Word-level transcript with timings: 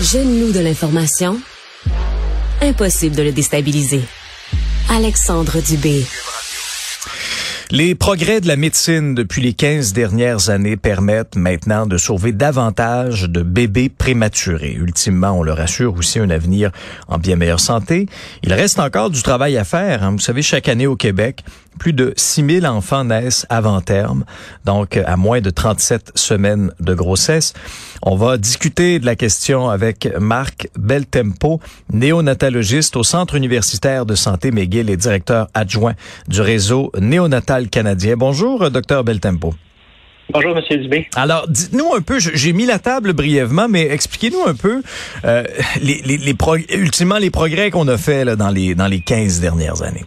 Jeune-nous 0.00 0.50
de 0.50 0.58
l'information? 0.58 1.40
Impossible 2.60 3.14
de 3.14 3.22
le 3.22 3.30
déstabiliser. 3.30 4.00
Alexandre 4.90 5.60
Dubé. 5.60 6.04
Les 7.70 7.94
progrès 7.94 8.42
de 8.42 8.46
la 8.46 8.56
médecine 8.56 9.14
depuis 9.14 9.40
les 9.40 9.54
15 9.54 9.94
dernières 9.94 10.50
années 10.50 10.76
permettent 10.76 11.34
maintenant 11.34 11.86
de 11.86 11.96
sauver 11.96 12.32
davantage 12.32 13.22
de 13.22 13.40
bébés 13.40 13.88
prématurés. 13.88 14.74
Ultimement, 14.74 15.30
on 15.30 15.42
leur 15.42 15.58
assure 15.60 15.96
aussi 15.96 16.18
un 16.18 16.28
avenir 16.28 16.70
en 17.08 17.16
bien 17.16 17.36
meilleure 17.36 17.60
santé. 17.60 18.06
Il 18.42 18.52
reste 18.52 18.78
encore 18.78 19.08
du 19.08 19.22
travail 19.22 19.56
à 19.56 19.64
faire. 19.64 20.02
Hein. 20.02 20.10
Vous 20.10 20.18
savez, 20.18 20.42
chaque 20.42 20.68
année 20.68 20.86
au 20.86 20.94
Québec, 20.94 21.42
plus 21.78 21.94
de 21.94 22.12
6000 22.16 22.66
enfants 22.66 23.04
naissent 23.04 23.46
avant 23.48 23.80
terme, 23.80 24.24
donc 24.64 24.96
à 24.96 25.16
moins 25.16 25.40
de 25.40 25.50
37 25.50 26.12
semaines 26.14 26.70
de 26.80 26.94
grossesse. 26.94 27.52
On 28.02 28.14
va 28.14 28.36
discuter 28.36 28.98
de 28.98 29.06
la 29.06 29.16
question 29.16 29.70
avec 29.70 30.08
Marc 30.20 30.68
Beltempo, 30.78 31.60
néonatologiste 31.92 32.96
au 32.96 33.02
Centre 33.02 33.34
universitaire 33.34 34.06
de 34.06 34.14
santé 34.14 34.50
McGill 34.50 34.90
et 34.90 34.96
directeur 34.96 35.48
adjoint 35.54 35.94
du 36.28 36.42
réseau 36.42 36.92
néonatal 37.00 37.53
canadien. 37.62 38.14
Bonjour, 38.16 38.70
docteur 38.70 39.04
Beltempo. 39.04 39.54
Bonjour, 40.30 40.54
Monsieur 40.54 40.78
Dubé. 40.78 41.06
Alors, 41.16 41.46
dites-nous 41.48 41.94
un 41.94 42.00
peu, 42.00 42.18
j'ai 42.18 42.52
mis 42.52 42.64
la 42.64 42.78
table 42.78 43.12
brièvement, 43.12 43.68
mais 43.68 43.82
expliquez-nous 43.82 44.48
un 44.48 44.54
peu 44.54 44.82
euh, 45.24 45.44
les, 45.82 46.00
les, 46.04 46.16
les 46.16 46.34
ultimement 46.74 47.18
les 47.18 47.30
progrès 47.30 47.70
qu'on 47.70 47.86
a 47.88 47.98
fait 47.98 48.24
là, 48.24 48.34
dans 48.34 48.48
les 48.48 48.74
dans 48.74 48.86
les 48.86 49.00
15 49.00 49.40
dernières 49.40 49.82
années. 49.82 50.04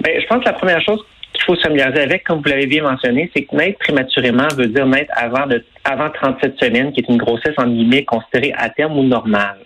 Ben, 0.00 0.20
je 0.20 0.26
pense 0.26 0.40
que 0.40 0.48
la 0.48 0.52
première 0.52 0.80
chose 0.82 1.00
qu'il 1.32 1.44
faut 1.44 1.56
se 1.56 1.62
familiariser 1.62 2.02
avec, 2.02 2.24
comme 2.24 2.38
vous 2.38 2.48
l'avez 2.48 2.66
bien 2.66 2.82
mentionné, 2.82 3.30
c'est 3.34 3.42
que 3.42 3.56
naître 3.56 3.78
prématurément 3.80 4.48
veut 4.56 4.68
dire 4.68 4.86
naître 4.86 5.12
avant, 5.16 5.46
de, 5.46 5.64
avant 5.84 6.10
37 6.10 6.54
semaines, 6.60 6.92
qui 6.92 7.00
est 7.00 7.08
une 7.08 7.18
grossesse 7.18 7.54
en 7.58 7.66
guillemets 7.66 8.04
considérée 8.04 8.54
à 8.56 8.70
terme 8.70 8.96
ou 8.98 9.02
normale. 9.02 9.58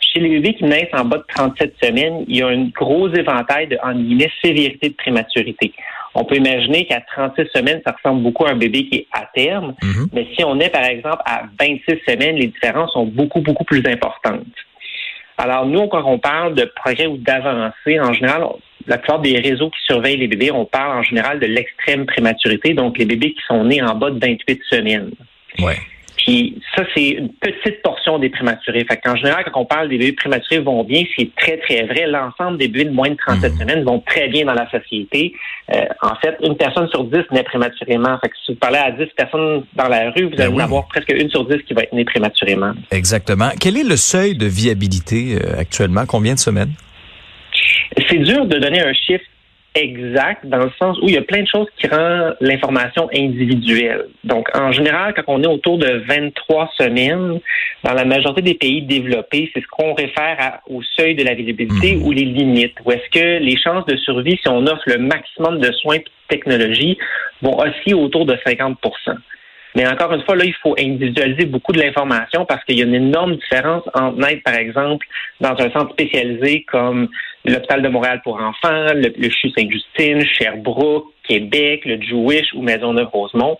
Chez 0.00 0.20
les 0.20 0.28
bébés 0.30 0.54
qui 0.54 0.64
naissent 0.64 0.92
en 0.92 1.04
bas 1.04 1.18
de 1.18 1.24
37 1.34 1.74
semaines, 1.82 2.24
il 2.26 2.36
y 2.36 2.42
a 2.42 2.48
un 2.48 2.68
gros 2.74 3.08
éventail 3.08 3.68
de, 3.68 3.78
en 3.82 3.94
guillemets, 3.94 4.30
sévérité 4.42 4.88
de 4.88 4.94
prématurité. 4.94 5.72
On 6.18 6.24
peut 6.24 6.36
imaginer 6.36 6.84
qu'à 6.86 7.00
36 7.00 7.46
semaines, 7.54 7.80
ça 7.86 7.92
ressemble 7.92 8.22
beaucoup 8.22 8.44
à 8.44 8.50
un 8.50 8.56
bébé 8.56 8.86
qui 8.88 8.96
est 8.96 9.06
à 9.12 9.28
terme, 9.34 9.74
mm-hmm. 9.80 10.08
mais 10.12 10.26
si 10.36 10.44
on 10.44 10.58
est, 10.58 10.70
par 10.70 10.84
exemple, 10.84 11.22
à 11.24 11.44
26 11.60 12.00
semaines, 12.08 12.36
les 12.36 12.48
différences 12.48 12.92
sont 12.92 13.06
beaucoup, 13.06 13.40
beaucoup 13.40 13.64
plus 13.64 13.82
importantes. 13.86 14.44
Alors, 15.36 15.66
nous, 15.66 15.86
quand 15.86 16.02
on 16.04 16.18
parle 16.18 16.54
de 16.56 16.64
progrès 16.64 17.06
ou 17.06 17.16
d'avancée, 17.16 18.00
en 18.00 18.12
général, 18.12 18.44
la 18.88 18.98
plupart 18.98 19.20
des 19.20 19.38
réseaux 19.38 19.70
qui 19.70 19.78
surveillent 19.84 20.16
les 20.16 20.26
bébés, 20.26 20.50
on 20.50 20.64
parle 20.64 20.98
en 20.98 21.02
général 21.02 21.38
de 21.38 21.46
l'extrême 21.46 22.06
prématurité, 22.06 22.74
donc 22.74 22.98
les 22.98 23.04
bébés 23.04 23.34
qui 23.34 23.42
sont 23.46 23.62
nés 23.62 23.80
en 23.80 23.94
bas 23.94 24.10
de 24.10 24.18
28 24.18 24.60
semaines. 24.68 25.10
Ouais. 25.60 25.76
Puis 26.18 26.60
ça, 26.74 26.82
c'est 26.94 27.10
une 27.10 27.32
petite 27.32 27.80
portion 27.82 28.18
des 28.18 28.28
prématurés. 28.28 28.84
Fait 28.84 28.96
qu'en 28.96 29.16
général, 29.16 29.44
quand 29.44 29.60
on 29.60 29.64
parle 29.64 29.88
des 29.88 29.98
bébés 29.98 30.12
prématurés 30.12 30.58
vont 30.58 30.82
bien, 30.84 31.04
c'est 31.16 31.30
très, 31.36 31.58
très 31.58 31.84
vrai. 31.84 32.06
L'ensemble 32.06 32.58
des 32.58 32.68
bébés 32.68 32.86
de 32.86 32.94
moins 32.94 33.10
de 33.10 33.16
37 33.16 33.52
mhm. 33.52 33.58
semaines 33.58 33.84
vont 33.84 34.00
très 34.00 34.28
bien 34.28 34.44
dans 34.44 34.54
la 34.54 34.68
société. 34.70 35.32
Euh, 35.72 35.84
en 36.02 36.16
fait, 36.16 36.36
une 36.42 36.56
personne 36.56 36.88
sur 36.88 37.04
dix 37.04 37.22
naît 37.30 37.44
prématurément. 37.44 38.18
Fait 38.20 38.28
que 38.28 38.36
si 38.44 38.52
vous 38.52 38.58
parlez 38.58 38.78
à 38.78 38.90
10 38.90 39.06
personnes 39.16 39.64
dans 39.74 39.88
la 39.88 40.10
rue, 40.10 40.24
vous 40.24 40.30
ben 40.30 40.40
allez 40.40 40.54
en 40.54 40.58
avoir 40.58 40.88
presque 40.88 41.12
une 41.12 41.30
sur 41.30 41.44
dix 41.46 41.62
qui 41.62 41.74
va 41.74 41.82
être 41.82 41.92
née 41.92 42.04
prématurément. 42.04 42.72
Exactement. 42.90 43.50
Quel 43.60 43.76
est 43.76 43.88
le 43.88 43.96
seuil 43.96 44.36
de 44.36 44.46
viabilité 44.46 45.36
euh, 45.36 45.60
actuellement? 45.60 46.04
Combien 46.06 46.34
de 46.34 46.38
semaines? 46.38 46.72
C'est 48.08 48.18
dur 48.18 48.44
de 48.44 48.58
donner 48.58 48.80
un 48.80 48.92
chiffre 48.92 49.24
exact 49.74 50.46
dans 50.46 50.58
le 50.58 50.70
sens 50.78 50.98
où 51.00 51.08
il 51.08 51.14
y 51.14 51.18
a 51.18 51.22
plein 51.22 51.42
de 51.42 51.46
choses 51.46 51.66
qui 51.76 51.86
rendent 51.86 52.36
l'information 52.40 53.08
individuelle. 53.14 54.06
Donc, 54.24 54.48
en 54.54 54.72
général, 54.72 55.14
quand 55.14 55.24
on 55.28 55.42
est 55.42 55.46
autour 55.46 55.78
de 55.78 56.02
23 56.06 56.70
semaines, 56.76 57.40
dans 57.84 57.94
la 57.94 58.04
majorité 58.04 58.42
des 58.42 58.54
pays 58.54 58.82
développés, 58.82 59.50
c'est 59.54 59.60
ce 59.60 59.66
qu'on 59.68 59.94
réfère 59.94 60.60
au 60.68 60.82
seuil 60.82 61.14
de 61.14 61.24
la 61.24 61.34
visibilité 61.34 61.96
mhm. 61.96 62.06
ou 62.06 62.12
les 62.12 62.24
limites. 62.24 62.74
Ou 62.84 62.92
est-ce 62.92 63.08
que 63.10 63.38
les 63.38 63.56
chances 63.56 63.86
de 63.86 63.96
survie, 63.96 64.38
si 64.42 64.48
on 64.48 64.66
offre 64.66 64.82
le 64.86 64.98
maximum 64.98 65.60
de 65.60 65.72
soins 65.72 65.96
et 65.96 65.98
de 66.00 66.04
technologies, 66.28 66.98
vont 67.42 67.56
aussi 67.58 67.94
autour 67.94 68.26
de 68.26 68.36
50 68.46 68.78
mais 69.74 69.86
encore 69.86 70.12
une 70.12 70.22
fois, 70.22 70.36
là, 70.36 70.44
il 70.44 70.54
faut 70.54 70.74
individualiser 70.78 71.44
beaucoup 71.44 71.72
de 71.72 71.80
l'information 71.80 72.44
parce 72.46 72.64
qu'il 72.64 72.78
y 72.78 72.82
a 72.82 72.84
une 72.84 72.94
énorme 72.94 73.36
différence 73.36 73.84
entre 73.94 74.18
naître, 74.18 74.42
par 74.42 74.54
exemple, 74.54 75.06
dans 75.40 75.52
un 75.52 75.70
centre 75.70 75.92
spécialisé 75.92 76.64
comme 76.64 77.08
l'hôpital 77.44 77.82
de 77.82 77.88
Montréal 77.88 78.20
pour 78.24 78.40
enfants, 78.40 78.92
le, 78.94 79.30
CHU 79.30 79.50
Sainte-Justine, 79.50 80.24
Sherbrooke, 80.24 81.06
Québec, 81.26 81.84
le 81.84 82.00
Jewish 82.00 82.52
ou 82.54 82.62
Maisonneuve-Rosemont, 82.62 83.58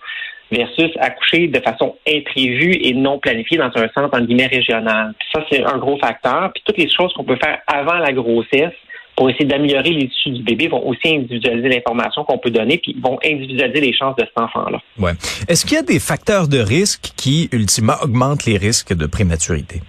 versus 0.51 0.91
accoucher 0.99 1.49
de 1.49 1.61
façon 1.61 1.97
imprévue 2.09 2.79
et 2.81 2.95
non 2.95 3.19
planifiée 3.19 3.59
dans 3.59 3.71
un 3.75 3.89
centre 3.95 4.17
en 4.17 4.23
guillemets 4.23 4.47
régional. 4.47 5.13
Ça, 5.33 5.45
c'est 5.51 5.63
un 5.63 5.77
gros 5.77 5.99
facteur. 5.99 6.51
Puis 6.55 6.63
toutes 6.65 6.79
les 6.79 6.91
choses 6.91 7.13
qu'on 7.13 7.25
peut 7.25 7.39
faire 7.43 7.59
avant 7.67 7.99
la 7.99 8.13
grossesse 8.13 8.73
pour 9.19 9.29
essayer 9.29 9.47
d'améliorer 9.47 9.91
les 9.91 10.09
tissus 10.09 10.31
du 10.31 10.45
bébé 10.45 10.69
vont 10.69 10.87
aussi 10.87 11.09
individualiser 11.09 11.69
l'information 11.71 12.23
qu'on 12.23 12.39
peut 12.39 12.53
donner, 12.53 12.79
puis 12.79 12.97
vont 13.03 13.19
individualiser 13.25 13.81
les 13.81 13.93
chances 13.93 14.15
de 14.15 14.23
cet 14.23 14.39
enfant-là. 14.39 14.81
Ouais. 14.97 15.11
Est-ce 15.49 15.67
qu'il 15.67 15.75
y 15.75 15.81
a 15.81 15.83
des 15.83 15.99
facteurs 15.99 16.47
de 16.47 16.61
risque 16.61 17.11
qui, 17.17 17.49
ultimement, 17.51 17.97
augmentent 18.01 18.45
les 18.45 18.57
risques 18.57 18.95
de 18.95 19.07
prématurité? 19.07 19.83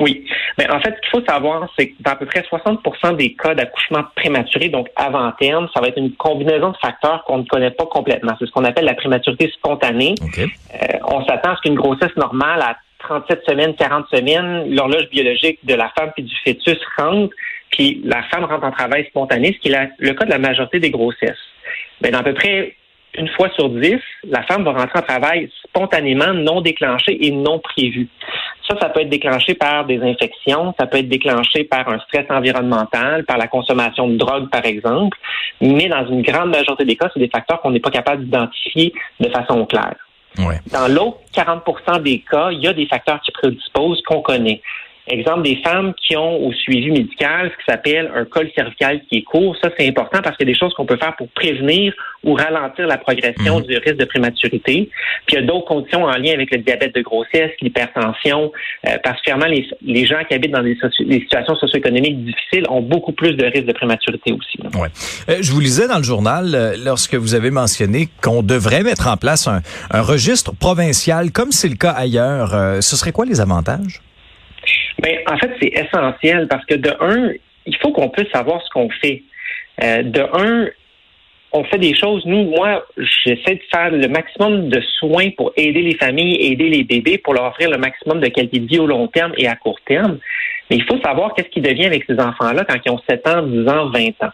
Oui. 0.00 0.24
Mais 0.56 0.70
en 0.70 0.80
fait, 0.80 0.94
ce 0.96 1.00
qu'il 1.02 1.20
faut 1.20 1.30
savoir, 1.30 1.68
c'est 1.78 1.88
que 1.88 1.94
dans 2.00 2.12
à 2.12 2.16
peu 2.16 2.24
près 2.24 2.40
60% 2.40 3.16
des 3.16 3.34
cas 3.34 3.54
d'accouchement 3.54 4.04
prématuré, 4.16 4.70
donc 4.70 4.88
avant 4.96 5.30
terme, 5.32 5.68
ça 5.74 5.82
va 5.82 5.88
être 5.88 5.98
une 5.98 6.14
combinaison 6.14 6.70
de 6.70 6.76
facteurs 6.78 7.22
qu'on 7.24 7.38
ne 7.38 7.44
connaît 7.44 7.70
pas 7.70 7.84
complètement. 7.84 8.32
C'est 8.38 8.46
ce 8.46 8.52
qu'on 8.52 8.64
appelle 8.64 8.86
la 8.86 8.94
prématurité 8.94 9.52
spontanée. 9.54 10.14
Euh, 10.38 10.86
on 11.06 11.22
s'attend 11.26 11.50
à 11.50 11.56
ce 11.56 11.60
qu'une 11.60 11.74
grossesse 11.74 12.16
normale 12.16 12.62
à 12.62 12.78
37 13.00 13.42
semaines, 13.46 13.74
40 13.74 14.06
semaines, 14.10 14.74
l'horloge 14.74 15.10
biologique 15.10 15.58
de 15.64 15.74
la 15.74 15.90
femme 15.90 16.10
puis 16.14 16.24
du 16.24 16.34
fœtus 16.42 16.78
rentre, 16.96 17.34
puis 17.70 18.00
la 18.04 18.22
femme 18.24 18.44
rentre 18.44 18.64
en 18.64 18.72
travail 18.72 19.06
spontané, 19.06 19.52
ce 19.52 19.58
qui 19.58 19.72
est 19.72 19.90
le 19.98 20.12
cas 20.12 20.24
de 20.24 20.30
la 20.30 20.38
majorité 20.38 20.80
des 20.80 20.90
grossesses. 20.90 21.38
Mais 22.02 22.10
dans 22.10 22.18
à 22.18 22.22
peu 22.22 22.34
près 22.34 22.74
une 23.14 23.28
fois 23.28 23.48
sur 23.50 23.68
dix, 23.70 23.98
la 24.24 24.42
femme 24.44 24.64
va 24.64 24.72
rentrer 24.72 24.98
en 24.98 25.02
travail 25.02 25.50
spontanément, 25.66 26.32
non 26.32 26.60
déclenché 26.60 27.26
et 27.26 27.30
non 27.30 27.58
prévu. 27.58 28.08
Ça, 28.68 28.76
ça 28.80 28.88
peut 28.88 29.00
être 29.00 29.08
déclenché 29.08 29.54
par 29.54 29.84
des 29.84 30.00
infections, 30.00 30.74
ça 30.78 30.86
peut 30.86 30.98
être 30.98 31.08
déclenché 31.08 31.64
par 31.64 31.88
un 31.88 31.98
stress 32.00 32.26
environnemental, 32.30 33.24
par 33.24 33.36
la 33.36 33.48
consommation 33.48 34.06
de 34.08 34.16
drogue, 34.16 34.48
par 34.50 34.64
exemple. 34.64 35.18
Mais 35.60 35.88
dans 35.88 36.06
une 36.06 36.22
grande 36.22 36.50
majorité 36.50 36.84
des 36.84 36.96
cas, 36.96 37.10
c'est 37.12 37.20
des 37.20 37.28
facteurs 37.28 37.60
qu'on 37.60 37.72
n'est 37.72 37.80
pas 37.80 37.90
capable 37.90 38.24
d'identifier 38.24 38.92
de 39.18 39.28
façon 39.28 39.66
claire. 39.66 39.96
Dans 40.72 40.86
l'autre 40.88 41.18
40 41.32 42.02
des 42.02 42.20
cas, 42.20 42.50
il 42.52 42.60
y 42.60 42.68
a 42.68 42.72
des 42.72 42.86
facteurs 42.86 43.20
qui 43.20 43.32
prédisposent 43.32 44.00
qu'on 44.02 44.22
connaît. 44.22 44.62
Exemple, 45.10 45.42
des 45.42 45.56
femmes 45.56 45.92
qui 45.94 46.16
ont 46.16 46.46
au 46.46 46.52
suivi 46.52 46.90
médical 46.90 47.50
ce 47.50 47.56
qui 47.56 47.70
s'appelle 47.70 48.10
un 48.14 48.24
col 48.24 48.50
cervical 48.54 49.00
qui 49.08 49.18
est 49.18 49.22
court. 49.22 49.56
Ça, 49.62 49.70
c'est 49.76 49.88
important 49.88 50.20
parce 50.22 50.36
qu'il 50.36 50.46
y 50.46 50.50
a 50.50 50.52
des 50.52 50.58
choses 50.58 50.72
qu'on 50.74 50.86
peut 50.86 50.96
faire 50.96 51.16
pour 51.16 51.28
prévenir 51.28 51.92
ou 52.22 52.34
ralentir 52.34 52.86
la 52.86 52.98
progression 52.98 53.60
mhm. 53.60 53.66
du 53.66 53.76
risque 53.78 53.96
de 53.96 54.04
prématurité. 54.04 54.90
Puis 55.26 55.36
il 55.36 55.40
y 55.40 55.42
a 55.42 55.46
d'autres 55.46 55.66
conditions 55.66 56.04
en 56.04 56.16
lien 56.16 56.32
avec 56.34 56.50
le 56.50 56.58
diabète 56.58 56.94
de 56.94 57.00
grossesse, 57.00 57.50
l'hypertension. 57.60 58.52
Euh, 58.86 58.98
particulièrement 59.02 59.46
les, 59.46 59.66
les, 59.82 60.06
gens 60.06 60.22
qui 60.28 60.34
habitent 60.34 60.52
dans 60.52 60.62
des, 60.62 60.76
situations 61.20 61.54
socio-économiques 61.56 62.24
difficiles 62.24 62.64
ont 62.68 62.82
beaucoup 62.82 63.12
plus 63.12 63.34
de 63.34 63.44
risques 63.44 63.66
de 63.66 63.72
prématurité 63.72 64.32
aussi. 64.32 64.58
Ouais. 64.78 64.88
Euh, 65.28 65.38
je 65.40 65.52
vous 65.52 65.60
lisais 65.60 65.88
dans 65.88 65.98
le 65.98 66.04
journal 66.04 66.54
euh, 66.54 66.76
lorsque 66.84 67.14
vous 67.14 67.34
avez 67.34 67.50
mentionné 67.50 68.08
qu'on 68.22 68.42
devrait 68.42 68.82
mettre 68.82 69.08
en 69.08 69.16
place 69.16 69.48
un, 69.48 69.60
un 69.90 70.02
registre 70.02 70.54
provincial 70.54 71.32
comme 71.32 71.52
c'est 71.52 71.68
le 71.68 71.76
cas 71.76 71.92
ailleurs. 71.92 72.54
Euh, 72.54 72.80
ce 72.80 72.96
serait 72.96 73.12
quoi 73.12 73.24
les 73.24 73.40
avantages? 73.40 74.00
Ben, 75.00 75.18
en 75.26 75.38
fait, 75.38 75.50
c'est 75.60 75.68
essentiel 75.68 76.46
parce 76.48 76.64
que 76.66 76.74
de 76.74 76.90
un, 77.00 77.32
il 77.66 77.76
faut 77.76 77.92
qu'on 77.92 78.10
puisse 78.10 78.30
savoir 78.30 78.62
ce 78.62 78.68
qu'on 78.70 78.90
fait. 78.90 79.22
Euh, 79.82 80.02
de 80.02 80.20
un, 80.20 80.68
on 81.52 81.64
fait 81.64 81.78
des 81.78 81.94
choses. 81.96 82.24
Nous, 82.26 82.44
moi, 82.44 82.84
j'essaie 82.96 83.54
de 83.54 83.62
faire 83.72 83.90
le 83.90 84.08
maximum 84.08 84.68
de 84.68 84.80
soins 84.98 85.30
pour 85.30 85.52
aider 85.56 85.82
les 85.82 85.96
familles, 85.96 86.36
aider 86.40 86.68
les 86.68 86.84
bébés, 86.84 87.18
pour 87.18 87.34
leur 87.34 87.46
offrir 87.46 87.70
le 87.70 87.78
maximum 87.78 88.20
de 88.20 88.28
qualité 88.28 88.58
de 88.58 88.66
vie 88.66 88.78
au 88.78 88.86
long 88.86 89.08
terme 89.08 89.32
et 89.38 89.48
à 89.48 89.56
court 89.56 89.80
terme. 89.86 90.18
Mais 90.68 90.76
il 90.76 90.84
faut 90.84 91.00
savoir 91.02 91.34
qu'est-ce 91.34 91.48
qui 91.48 91.60
devient 91.60 91.86
avec 91.86 92.04
ces 92.04 92.20
enfants-là 92.20 92.64
quand 92.64 92.76
ils 92.84 92.90
ont 92.90 93.00
7 93.08 93.26
ans, 93.26 93.42
10 93.42 93.68
ans, 93.68 93.90
20 93.90 94.08
ans. 94.22 94.32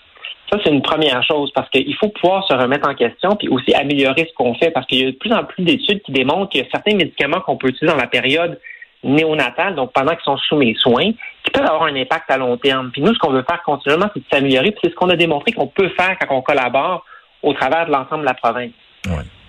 Ça, 0.53 0.61
c'est 0.62 0.71
une 0.71 0.83
première 0.83 1.23
chose 1.25 1.51
parce 1.55 1.69
qu'il 1.71 1.95
faut 1.97 2.09
pouvoir 2.09 2.47
se 2.47 2.55
remettre 2.55 2.89
en 2.89 2.95
question 2.95 3.35
puis 3.37 3.49
aussi 3.49 3.75
améliorer 3.75 4.27
ce 4.29 4.35
qu'on 4.35 4.55
fait 4.55 4.71
parce 4.71 4.87
qu'il 4.87 4.99
y 4.99 5.03
a 5.03 5.11
de 5.11 5.17
plus 5.17 5.33
en 5.33 5.45
plus 5.45 5.65
d'études 5.65 6.03
qui 6.03 6.12
démontrent 6.12 6.51
qu'il 6.51 6.61
y 6.62 6.65
a 6.65 6.69
certains 6.71 6.95
médicaments 6.95 7.41
qu'on 7.41 7.57
peut 7.57 7.69
utiliser 7.69 7.93
dans 7.93 8.01
la 8.01 8.07
période 8.07 8.61
néonatale, 9.06 9.75
donc 9.75 9.93
pendant 9.93 10.12
qu'ils 10.12 10.25
sont 10.25 10.37
sous 10.37 10.56
mes 10.56 10.75
soins, 10.75 11.11
qui 11.43 11.50
peuvent 11.53 11.67
avoir 11.67 11.85
un 11.85 11.97
impact 11.97 12.31
à 12.31 12.37
long 12.37 12.56
terme. 12.56 12.91
Puis 12.93 13.03
nous, 13.03 13.14
ce 13.14 13.19
qu'on 13.19 13.31
veut 13.31 13.44
faire 13.49 13.62
continuellement, 13.62 14.11
c'est 14.12 14.20
de 14.20 14.26
s'améliorer, 14.31 14.73
puis 14.73 14.81
c'est 14.85 14.91
ce 14.91 14.94
qu'on 14.94 15.11
a 15.11 15.17
démontré 15.17 15.53
qu'on 15.53 15.69
peut 15.69 15.91
faire 15.91 16.17
quand 16.19 16.35
on 16.35 16.43
collabore 16.43 17.05
au 17.43 17.53
travers 17.53 17.87
de 17.87 17.93
l'ensemble 17.93 18.23
de 18.23 18.26
la 18.26 18.35
province. 18.35 18.73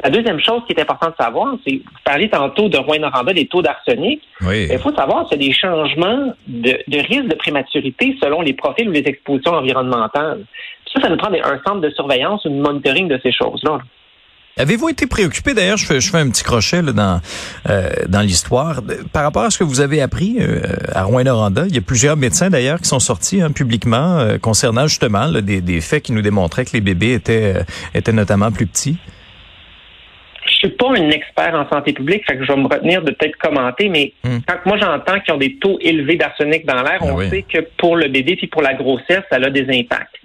La 0.03 0.11
deuxième 0.11 0.39
chose 0.39 0.61
qui 0.67 0.73
est 0.73 0.81
importante 0.81 1.15
de 1.17 1.23
savoir, 1.23 1.55
c'est, 1.65 1.77
vous 1.77 1.99
parliez 2.05 2.29
tantôt 2.29 2.69
de 2.69 2.77
Rouen-Noranda, 2.77 3.33
des 3.33 3.47
taux 3.47 3.63
d'arsenic. 3.63 4.21
Il 4.41 4.77
faut 4.77 4.93
savoir 4.93 5.27
qu'il 5.27 5.41
y 5.41 5.45
a 5.45 5.47
des 5.47 5.53
changements 5.53 6.33
de, 6.47 6.77
risque 6.87 7.27
de 7.27 7.35
prématurité 7.35 8.15
selon 8.21 8.41
les 8.41 8.53
profils 8.53 8.87
ou 8.87 8.91
les 8.91 9.07
expositions 9.07 9.53
environnementales. 9.53 10.45
ça, 10.93 11.01
ça 11.01 11.09
nous 11.09 11.17
prend 11.17 11.33
un 11.33 11.59
centre 11.65 11.81
de 11.81 11.89
surveillance 11.89 12.45
ou 12.45 12.49
de 12.49 12.61
monitoring 12.61 13.07
de 13.07 13.19
ces 13.23 13.31
choses-là. 13.31 13.79
Avez-vous 14.57 14.89
été 14.89 15.05
préoccupé, 15.05 15.53
d'ailleurs, 15.53 15.77
je 15.77 15.85
fais, 15.85 15.99
je 15.99 16.09
fais 16.09 16.17
un 16.17 16.29
petit 16.29 16.43
crochet 16.43 16.81
là, 16.81 16.91
dans, 16.91 17.21
euh, 17.69 17.89
dans 18.07 18.21
l'histoire, 18.21 18.81
par 19.13 19.23
rapport 19.23 19.43
à 19.43 19.51
ce 19.51 19.59
que 19.59 19.63
vous 19.63 19.81
avez 19.81 20.01
appris 20.01 20.37
euh, 20.39 20.61
à 20.93 21.03
Rouen-Noranda, 21.03 21.65
il 21.67 21.75
y 21.75 21.77
a 21.77 21.81
plusieurs 21.81 22.17
médecins 22.17 22.49
d'ailleurs 22.49 22.79
qui 22.79 22.87
sont 22.87 22.99
sortis 22.99 23.41
hein, 23.41 23.51
publiquement 23.51 24.17
euh, 24.17 24.37
concernant 24.39 24.87
justement 24.87 25.31
des, 25.31 25.61
des, 25.61 25.81
faits 25.81 26.03
qui 26.03 26.11
nous 26.11 26.23
démontraient 26.23 26.65
que 26.65 26.71
les 26.73 26.81
bébés 26.81 27.13
étaient, 27.13 27.53
étaient 27.93 28.13
notamment 28.13 28.51
plus 28.51 28.65
petits. 28.65 28.97
Je 30.47 30.53
suis 30.53 30.69
pas 30.69 30.89
un 30.89 31.09
expert 31.11 31.53
en 31.53 31.69
santé 31.69 31.93
publique, 31.93 32.23
fait 32.25 32.37
que 32.37 32.43
je 32.43 32.51
vais 32.51 32.59
me 32.59 32.67
retenir 32.67 33.03
de 33.03 33.11
peut-être 33.11 33.37
commenter, 33.37 33.89
mais 33.89 34.13
hmm. 34.23 34.39
quand 34.47 34.57
moi 34.65 34.77
j'entends 34.79 35.19
qu'ils 35.19 35.33
ont 35.35 35.37
des 35.37 35.55
taux 35.57 35.77
élevés 35.81 36.15
d'arsenic 36.15 36.65
dans 36.65 36.81
l'air, 36.81 36.99
ben 36.99 37.11
on 37.13 37.29
sait 37.29 37.43
que 37.43 37.59
pour 37.77 37.95
le 37.95 38.07
bébé 38.07 38.35
puis 38.35 38.47
pour 38.47 38.63
la 38.63 38.73
grossesse, 38.73 39.21
ça 39.29 39.35
a 39.35 39.49
des 39.51 39.67
impacts 39.69 40.17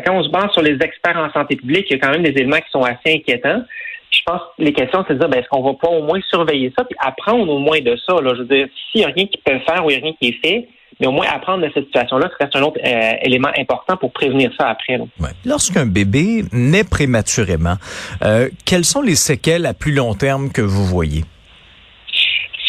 quand 0.00 0.14
on 0.14 0.22
se 0.22 0.30
base 0.30 0.50
sur 0.52 0.62
les 0.62 0.74
experts 0.80 1.16
en 1.16 1.30
santé 1.32 1.56
publique, 1.56 1.86
il 1.90 1.96
y 1.96 1.96
a 1.96 1.98
quand 1.98 2.10
même 2.10 2.22
des 2.22 2.30
éléments 2.30 2.58
qui 2.58 2.70
sont 2.70 2.82
assez 2.82 3.14
inquiétants. 3.14 3.62
Je 4.10 4.20
pense 4.24 4.40
que 4.56 4.62
les 4.62 4.72
questions, 4.72 5.04
c'est 5.06 5.14
de 5.14 5.18
dire, 5.18 5.28
ben, 5.28 5.40
est-ce 5.40 5.48
qu'on 5.48 5.62
va 5.62 5.74
pas 5.74 5.88
au 5.88 6.02
moins 6.02 6.20
surveiller 6.30 6.72
ça, 6.76 6.84
puis 6.84 6.96
apprendre 7.00 7.50
au 7.50 7.58
moins 7.58 7.80
de 7.80 7.96
ça. 8.06 8.20
Là? 8.20 8.32
Je 8.34 8.40
veux 8.40 8.46
dire, 8.46 8.68
s'il 8.90 9.00
n'y 9.00 9.04
a 9.04 9.08
rien 9.08 9.26
qui 9.26 9.38
peut 9.38 9.58
faire 9.66 9.84
ou 9.84 9.90
il 9.90 9.96
n'y 9.96 10.02
a 10.02 10.04
rien 10.04 10.14
qui 10.20 10.28
est 10.28 10.46
fait, 10.46 10.68
mais 11.00 11.06
au 11.06 11.12
moins 11.12 11.26
apprendre 11.26 11.66
de 11.66 11.70
cette 11.74 11.86
situation-là, 11.86 12.30
ce 12.30 12.44
reste 12.44 12.56
un 12.56 12.62
autre 12.62 12.78
euh, 12.84 13.12
élément 13.22 13.50
important 13.58 13.96
pour 13.96 14.12
prévenir 14.12 14.52
ça 14.58 14.68
après. 14.68 14.98
Lorsqu'un 15.44 15.86
bébé 15.86 16.44
naît 16.52 16.84
prématurément, 16.84 17.74
euh, 18.22 18.48
quelles 18.64 18.84
sont 18.84 19.02
les 19.02 19.16
séquelles 19.16 19.66
à 19.66 19.74
plus 19.74 19.92
long 19.92 20.14
terme 20.14 20.52
que 20.52 20.62
vous 20.62 20.84
voyez? 20.84 21.24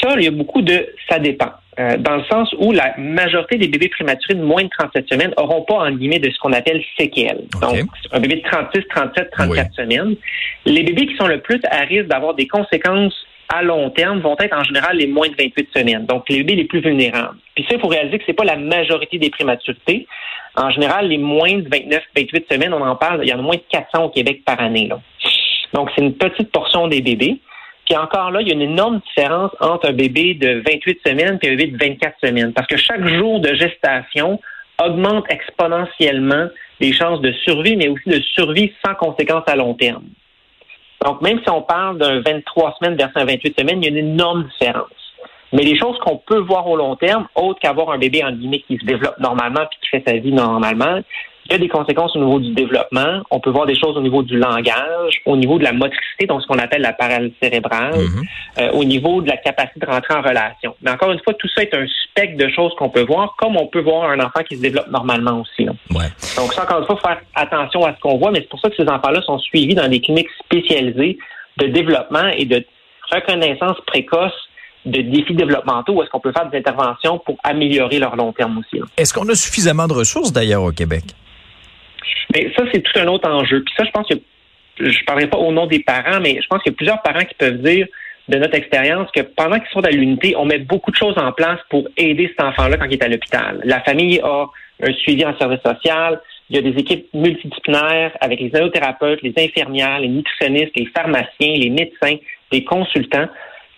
Ça, 0.01 0.16
il 0.18 0.24
y 0.24 0.28
a 0.28 0.31
beaucoup 0.31 0.62
de 0.62 0.88
ça 1.07 1.19
dépend. 1.19 1.51
Euh, 1.77 1.98
dans 1.98 2.16
le 2.16 2.24
sens 2.25 2.54
où 2.57 2.72
la 2.72 2.94
majorité 2.98 3.57
des 3.57 3.68
bébés 3.68 3.89
prématurés 3.89 4.36
de 4.36 4.44
moins 4.44 4.63
de 4.63 4.69
37 4.69 5.10
semaines 5.10 5.33
n'auront 5.38 5.63
pas 5.63 5.75
en 5.75 5.92
guillemets 5.92 6.19
de 6.19 6.30
ce 6.30 6.39
qu'on 6.39 6.54
appelle 6.54 6.81
séquelles. 6.98 7.44
Donc, 7.62 7.80
un 8.13 8.19
bébé 8.22 8.36
de 8.36 8.50
36, 8.50 8.88
37, 8.89 9.30
34 9.31 9.74
semaines. 9.74 10.16
Les 10.66 10.83
bébés 10.83 11.07
qui 11.07 11.18
sont 11.18 11.27
le 11.27 11.42
plus 11.42 11.60
à 11.69 11.81
risque 11.81 12.07
d'avoir 12.07 12.33
des 12.33 12.48
conséquences 12.48 13.13
à 13.50 13.62
long 13.62 13.89
terme 13.89 14.22
vont 14.22 14.36
être 14.39 14.57
en 14.57 14.63
général 14.63 14.98
les 14.98 15.07
moins 15.07 15.27
de 15.27 15.36
28 15.38 15.69
semaines, 15.75 16.06
donc 16.06 16.27
les 16.30 16.38
bébés 16.38 16.56
les 16.56 16.63
plus 16.63 16.80
vulnérables. 16.80 17.38
Puis 17.56 17.66
ça, 17.69 17.75
il 17.75 17.81
faut 17.81 17.88
réaliser 17.88 18.19
que 18.19 18.24
c'est 18.25 18.33
pas 18.33 18.45
la 18.45 18.56
majorité 18.56 19.18
des 19.18 19.30
prématurités. 19.30 20.07
En 20.56 20.69
général, 20.71 21.10
les 21.10 21.18
moins 21.18 21.57
de 21.57 21.68
29, 21.69 22.04
28 22.16 22.45
semaines, 22.50 22.74
on 22.74 22.81
en 22.81 22.95
parle, 22.95 23.19
il 23.24 23.30
y 23.30 23.33
en 23.33 23.39
a 23.39 23.42
moins 23.42 23.57
de 23.57 23.63
400 23.69 24.06
au 24.06 24.10
Québec 24.10 24.44
par 24.45 24.60
année. 24.62 24.88
Là. 24.88 25.00
Donc, 25.74 25.89
c'est 25.95 26.01
une 26.01 26.13
petite 26.13 26.51
portion 26.51 26.88
des 26.88 27.01
bébés. 27.01 27.38
Puis 27.85 27.95
encore 27.95 28.31
là, 28.31 28.41
il 28.41 28.47
y 28.47 28.51
a 28.51 28.53
une 28.53 28.61
énorme 28.61 28.99
différence 29.07 29.51
entre 29.59 29.89
un 29.89 29.93
bébé 29.93 30.33
de 30.33 30.63
28 30.65 30.99
semaines 31.05 31.39
et 31.41 31.49
un 31.49 31.55
bébé 31.55 31.67
de 31.67 31.77
24 31.77 32.15
semaines. 32.23 32.53
Parce 32.53 32.67
que 32.67 32.77
chaque 32.77 33.07
jour 33.07 33.39
de 33.39 33.53
gestation 33.53 34.39
augmente 34.83 35.25
exponentiellement 35.29 36.47
les 36.79 36.91
chances 36.91 37.21
de 37.21 37.31
survie, 37.31 37.75
mais 37.77 37.87
aussi 37.87 38.09
de 38.09 38.19
survie 38.19 38.73
sans 38.85 38.95
conséquences 38.95 39.45
à 39.47 39.55
long 39.55 39.73
terme. 39.75 40.03
Donc, 41.05 41.21
même 41.21 41.39
si 41.43 41.49
on 41.49 41.61
parle 41.61 41.99
d'un 41.99 42.21
23 42.21 42.77
semaines 42.79 42.97
versus 42.97 43.15
un 43.15 43.25
28 43.25 43.59
semaines, 43.59 43.83
il 43.83 43.85
y 43.85 43.87
a 43.87 43.99
une 43.99 44.13
énorme 44.13 44.45
différence. 44.45 44.89
Mais 45.53 45.61
les 45.61 45.77
choses 45.77 45.97
qu'on 45.99 46.17
peut 46.17 46.39
voir 46.39 46.67
au 46.67 46.75
long 46.75 46.95
terme, 46.95 47.27
autres 47.35 47.59
qu'avoir 47.59 47.91
un 47.91 47.97
bébé 47.97 48.23
en 48.23 48.31
guillemets 48.31 48.61
qui 48.61 48.77
se 48.77 48.85
développe 48.85 49.17
normalement 49.19 49.65
puis 49.69 49.79
qui 49.81 49.89
fait 49.89 50.03
sa 50.05 50.17
vie 50.17 50.33
normalement, 50.33 51.01
il 51.47 51.51
y 51.51 51.56
a 51.56 51.57
des 51.59 51.68
conséquences 51.68 52.15
au 52.15 52.19
niveau 52.19 52.39
du 52.39 52.53
développement. 52.53 53.21
On 53.30 53.39
peut 53.39 53.51
voir 53.51 53.68
des 53.68 53.77
choses 53.77 53.95
au 53.95 54.01
niveau 54.01 54.24
du 54.24 54.38
langage, 54.38 55.21
au 55.25 55.38
niveau 55.38 55.59
de 55.59 55.63
la 55.63 55.74
motricité, 55.74 56.25
donc 56.25 56.42
ce 56.42 56.47
qu'on 56.47 56.57
appelle 56.57 56.81
la 56.81 56.94
paralysie 56.94 57.36
cérébrale, 57.42 58.00
mhm. 58.00 58.24
euh, 58.59 58.71
au 58.71 58.83
niveau 58.83 59.21
de 59.21 59.27
la 59.27 59.38
capacité 59.38 59.80
de 59.80 59.86
rentrer 59.86 60.15
en 60.15 60.21
relation. 60.21 60.75
Mais 60.81 60.92
encore 60.92 61.12
une 61.12 61.19
fois, 61.19 61.33
tout 61.36 61.47
ça 61.56 61.62
est 61.62 61.74
un 61.75 61.86
spectre 62.09 62.38
de 62.38 62.50
choses 62.50 62.74
qu'on 62.77 62.89
peut 62.89 63.03
voir, 63.03 63.36
comme 63.38 63.57
on 63.57 63.68
peut 63.68 63.81
voir 63.81 64.09
un 64.09 64.19
enfant 64.19 64.42
qui 64.47 64.56
se 64.56 64.62
développe 64.62 64.89
normalement 64.89 65.42
aussi. 65.42 65.68
Ouais. 65.92 66.09
Donc 66.36 66.53
ça, 66.53 66.63
encore 66.63 66.80
une 66.80 66.86
fois, 66.86 66.97
faire 66.97 67.21
attention 67.36 67.86
à 67.86 67.94
ce 67.94 68.00
qu'on 68.00 68.18
voit, 68.18 68.31
mais 68.31 68.39
c'est 68.39 68.50
pour 68.50 68.59
ça 68.59 68.69
que 68.69 68.75
ces 68.75 68.89
enfants-là 68.89 69.21
sont 69.21 69.38
suivis 69.38 69.75
dans 69.75 69.88
des 69.88 70.01
cliniques 70.01 70.30
spécialisées 70.44 71.19
de 71.57 71.68
développement 71.68 72.27
et 72.36 72.45
de 72.45 72.65
reconnaissance 73.12 73.77
précoce 73.86 74.33
de 74.86 75.01
défis 75.01 75.33
développementaux 75.33 75.94
où 75.94 76.03
est-ce 76.03 76.09
qu'on 76.09 76.19
peut 76.19 76.31
faire 76.31 76.50
des 76.50 76.57
interventions 76.57 77.19
pour 77.19 77.38
améliorer 77.44 78.00
leur 78.00 78.15
long 78.15 78.31
terme 78.33 78.59
aussi. 78.59 78.81
Est-ce 78.97 79.13
qu'on 79.13 79.27
a 79.30 79.36
suffisamment 79.36 79.88
de 79.88 79.94
ressources 79.94 80.31
d'ailleurs 80.31 80.63
au 80.63 80.71
Québec? 80.71 81.03
Mais 82.35 82.51
ça, 82.55 82.63
c'est 82.71 82.81
tout 82.81 82.99
un 82.99 83.07
autre 83.07 83.29
enjeu. 83.29 83.63
Puis 83.63 83.73
ça, 83.77 83.85
je 83.85 83.91
pense 83.91 84.07
que 84.07 84.15
je 84.79 84.99
ne 84.99 85.05
parlerai 85.05 85.27
pas 85.27 85.37
au 85.37 85.53
nom 85.53 85.67
des 85.67 85.79
parents, 85.79 86.19
mais 86.21 86.39
je 86.41 86.47
pense 86.47 86.61
qu'il 86.61 86.73
y 86.73 86.75
a 86.75 86.77
plusieurs 86.77 87.01
parents 87.01 87.23
qui 87.23 87.33
peuvent 87.35 87.61
dire 87.61 87.87
de 88.27 88.37
notre 88.37 88.55
expérience 88.55 89.09
que 89.11 89.21
pendant 89.21 89.57
qu'ils 89.57 89.69
sont 89.69 89.85
à 89.85 89.91
l'unité, 89.91 90.35
on 90.35 90.45
met 90.45 90.57
beaucoup 90.57 90.91
de 90.91 90.95
choses 90.95 91.17
en 91.17 91.31
place 91.31 91.59
pour 91.69 91.87
aider 91.95 92.27
cet 92.27 92.45
enfant-là 92.45 92.77
quand 92.77 92.85
il 92.85 92.93
est 92.93 93.03
à 93.03 93.07
l'hôpital. 93.07 93.61
La 93.63 93.79
famille 93.81 94.19
a 94.21 94.47
un 94.83 94.93
suivi 94.93 95.23
en 95.25 95.37
service 95.37 95.61
social. 95.65 96.19
Il 96.49 96.57
y 96.57 96.59
a 96.59 96.61
des 96.61 96.77
équipes 96.77 97.07
multidisciplinaires 97.13 98.11
avec 98.19 98.39
les 98.39 98.53
allothérapeutes, 98.53 99.21
les 99.21 99.33
infirmières, 99.37 99.99
les 99.99 100.09
nutritionnistes, 100.09 100.75
les 100.75 100.87
pharmaciens, 100.87 101.25
les 101.39 101.69
médecins, 101.69 102.17
les 102.51 102.63
consultants. 102.65 103.27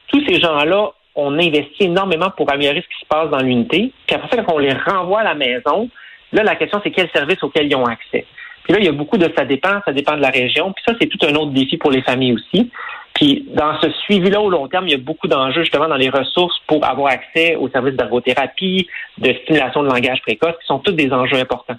Tous 0.08 0.26
ces 0.28 0.40
gens-là, 0.40 0.92
on 1.16 1.34
investit 1.34 1.84
énormément 1.84 2.32
pour 2.32 2.52
améliorer 2.52 2.82
ce 2.82 2.88
qui 2.88 3.02
se 3.02 3.08
passe 3.08 3.30
dans 3.30 3.40
l'unité. 3.40 3.92
Puis 4.08 4.16
après 4.16 4.30
ça, 4.36 4.44
quand 4.44 4.56
on 4.56 4.60
les 4.60 4.74
renvoie 4.74 5.20
à 5.20 5.24
la 5.24 5.36
maison, 5.36 5.90
Là, 6.34 6.44
la 6.44 6.56
question, 6.56 6.82
c'est 6.84 6.92
quels 6.92 7.10
services 7.12 7.42
auxquels 7.44 7.68
ils 7.68 7.76
ont 7.76 7.86
accès. 7.86 8.26
Puis 8.68 8.74
là, 8.74 8.80
il 8.82 8.86
y 8.86 8.90
a 8.90 8.92
beaucoup 8.92 9.18
de 9.18 9.32
ça 9.36 9.46
dépend, 9.46 9.80
ça 9.86 9.94
dépend 9.94 10.18
de 10.18 10.22
la 10.22 10.30
région. 10.30 10.74
Puis 10.74 10.84
ça, 10.86 10.94
c'est 11.00 11.08
tout 11.08 11.26
un 11.26 11.34
autre 11.36 11.52
défi 11.52 11.78
pour 11.78 11.90
les 11.90 12.02
familles 12.02 12.34
aussi. 12.34 12.70
Puis 13.14 13.46
dans 13.54 13.80
ce 13.80 13.90
suivi-là 14.04 14.42
au 14.42 14.50
long 14.50 14.68
terme, 14.68 14.88
il 14.88 14.92
y 14.92 14.96
a 14.96 15.00
beaucoup 15.00 15.28
d'enjeux 15.28 15.62
justement 15.62 15.88
dans 15.88 15.96
les 15.96 16.10
ressources 16.10 16.60
pour 16.68 16.86
avoir 16.86 17.14
accès 17.14 17.56
aux 17.56 17.70
services 17.70 17.96
d'ergothérapie, 17.96 18.88
de 19.20 19.34
stimulation 19.44 19.84
de 19.84 19.88
langage 19.88 20.22
précoce, 20.22 20.54
qui 20.60 20.68
sont 20.68 20.80
tous 20.80 20.92
des 20.92 21.12
enjeux 21.12 21.38
importants. 21.38 21.78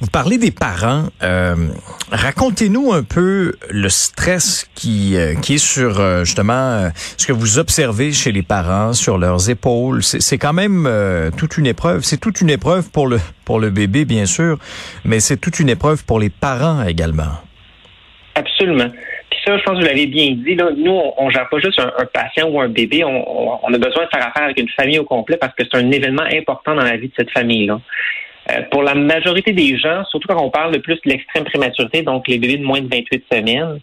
Vous 0.00 0.10
parlez 0.10 0.36
des 0.36 0.50
parents. 0.50 1.04
Euh, 1.22 1.54
Racontez-nous 2.12 2.92
un 2.92 3.02
peu 3.02 3.54
le 3.70 3.88
stress 3.88 4.68
qui, 4.74 5.16
euh, 5.16 5.32
est 5.32 5.58
sur 5.58 6.00
euh, 6.00 6.24
justement 6.24 6.90
ce 7.16 7.26
que 7.26 7.32
vous 7.32 7.58
observez 7.58 8.12
chez 8.12 8.30
les 8.30 8.42
parents, 8.42 8.92
sur 8.92 9.16
leurs 9.16 9.48
épaules. 9.48 10.02
C'est 10.02 10.36
quand 10.36 10.52
même 10.52 10.88
toute 11.38 11.56
une 11.56 11.66
épreuve. 11.66 12.02
C'est 12.02 12.20
toute 12.20 12.40
une 12.40 12.50
épreuve 12.50 12.90
pour 12.90 13.06
le 13.06 13.18
pour 13.44 13.58
le 13.60 13.70
bébé, 13.70 14.04
bien 14.04 14.26
sûr, 14.26 14.58
mais 15.04 15.20
c'est 15.20 15.36
toute 15.36 15.60
une 15.60 15.68
épreuve 15.68 16.04
pour 16.04 16.18
les 16.18 16.30
parents 16.30 16.84
également. 16.84 17.40
Absolument. 18.34 18.90
Puis 19.30 19.40
ça, 19.46 19.56
je 19.56 19.62
pense 19.62 19.76
que 19.76 19.80
vous 19.80 19.86
l'avez 19.86 20.06
bien 20.06 20.32
dit. 20.32 20.56
Là, 20.56 20.68
nous, 20.76 21.00
on, 21.16 21.26
ne 21.26 21.30
gère 21.30 21.48
pas 21.48 21.58
juste 21.58 21.80
un, 21.80 22.04
patient 22.12 22.48
ou 22.48 22.60
un 22.60 22.68
bébé. 22.68 23.02
On, 23.04 23.64
on, 23.64 23.72
a 23.72 23.78
besoin 23.78 24.04
de 24.04 24.08
faire 24.10 24.26
affaire 24.26 24.44
avec 24.44 24.58
une 24.58 24.68
famille 24.68 24.98
au 24.98 25.04
complet 25.04 25.36
parce 25.36 25.54
que 25.54 25.62
c'est 25.64 25.78
un 25.78 25.90
événement 25.90 26.24
important 26.32 26.74
dans 26.74 26.84
la 26.84 26.96
vie 26.96 27.08
de 27.08 27.14
cette 27.16 27.30
famille-là. 27.30 27.80
Euh, 28.50 28.62
pour 28.70 28.82
la 28.82 28.94
majorité 28.94 29.52
des 29.52 29.76
gens, 29.76 30.04
surtout 30.04 30.28
quand 30.28 30.42
on 30.42 30.50
parle 30.50 30.72
de 30.72 30.78
plus 30.78 30.94
de 30.94 31.10
l'extrême 31.10 31.44
prématurité, 31.44 32.02
donc 32.02 32.28
les 32.28 32.38
bébés 32.38 32.58
de 32.58 32.64
moins 32.64 32.80
de 32.80 32.88
28 32.88 33.24
semaines, 33.32 33.80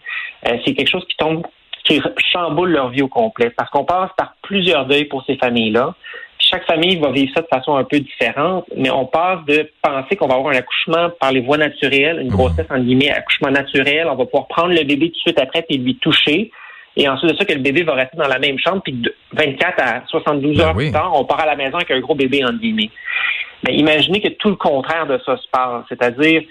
euh, 0.48 0.57
c'est 0.65 0.74
quelque 0.74 0.89
chose 0.89 1.06
qui 1.10 1.18
tombe, 1.18 1.45
qui 1.83 2.01
chamboule 2.31 2.71
leur 2.71 2.89
vie 2.89 3.01
au 3.01 3.10
complet, 3.10 3.50
parce 3.50 3.69
qu'on 3.69 3.83
passe 3.83 4.12
par 4.18 4.36
plusieurs 4.42 4.86
deuils 4.86 5.06
pour 5.06 5.25
ces 5.25 5.36
familles-là. 5.36 5.94
Chaque 6.39 6.65
famille 6.65 6.98
va 6.98 7.12
vivre 7.12 7.32
ça 7.36 7.41
de 7.41 7.48
façon 7.48 7.75
un 7.75 7.84
peu 7.84 8.00
différente, 8.00 8.65
mais 8.77 8.89
on 8.89 9.05
passe 9.05 9.43
de 9.46 9.70
penser 9.82 10.15
qu'on 10.15 10.27
va 10.27 10.36
avoir 10.36 10.53
un 10.53 10.58
accouchement 10.58 11.10
par 11.20 11.32
les 11.32 11.41
voies 11.41 11.58
naturelles, 11.58 12.20
une 12.22 12.29
grossesse 12.29 12.67
en 12.70 12.79
guillemets 12.79 13.12
accouchement 13.12 13.50
naturel, 13.50 14.08
on 14.10 14.15
va 14.15 14.25
pouvoir 14.25 14.48
prendre 14.48 14.70
le 14.70 14.84
bébé 14.84 15.08
tout 15.10 15.15
de 15.15 15.22
suite 15.22 15.39
après 15.39 15.65
et 15.70 15.77
lui 15.77 15.96
toucher. 15.98 16.51
Et 16.96 17.10
ensuite 17.10 17.32
de 17.32 17.38
ça, 17.38 17.46
que 17.46 17.53
le 17.53 17.60
bébé 17.60 17.84
va 17.84 17.96
rester 17.96 18.17
dans 18.17 18.27
la 18.27 18.39
même 18.39 18.60
chambre, 18.60 18.82
puis 18.84 18.93
de 18.93 19.13
24 19.34 19.82
à 19.82 20.03
72 20.08 20.58
ben 20.58 20.63
heures 20.63 20.75
plus 20.75 20.91
tard, 20.91 21.12
on 21.15 21.25
part 21.25 21.39
à 21.39 21.48
la 21.48 21.55
maison 21.55 21.77
avec 21.77 21.89
un 21.89 22.00
gros 22.00 22.13
bébé 22.13 22.46
en 22.46 22.53
guillemets. 22.53 22.91
Mais 23.63 23.75
imaginez 23.75 24.22
que 24.22 24.29
tout 24.29 24.50
le 24.50 24.55
contraire 24.55 25.08
de 25.08 25.20
ça 25.25 25.38
se 25.38 25.48
passe, 25.51 25.86
c'est-à-dire, 25.89 26.43